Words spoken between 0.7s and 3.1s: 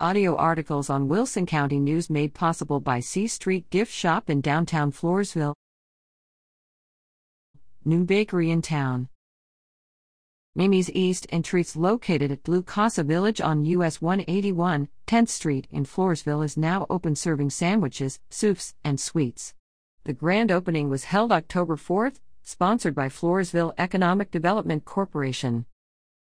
on Wilson County News made possible by